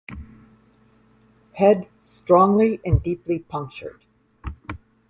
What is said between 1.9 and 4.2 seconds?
strongly and deeply punctured.